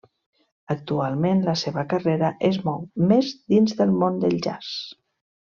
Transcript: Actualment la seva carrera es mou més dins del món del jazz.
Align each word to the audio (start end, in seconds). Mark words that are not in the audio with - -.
Actualment 0.75 1.43
la 1.47 1.53
seva 1.63 1.83
carrera 1.91 2.31
es 2.49 2.59
mou 2.69 2.81
més 3.13 3.31
dins 3.55 3.77
del 3.83 3.95
món 4.01 4.19
del 4.25 4.35
jazz. 4.49 4.73